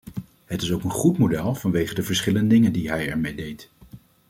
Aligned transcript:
Het 0.45 0.61
is 0.61 0.71
ook 0.71 0.83
een 0.83 0.89
goed 0.91 1.17
model 1.17 1.55
vanwege 1.55 1.93
de 1.95 2.03
verschillende 2.03 2.49
dingen 2.49 2.71
die 2.71 2.89
hij 2.89 3.09
ermee 3.09 3.35
deed. 3.35 3.69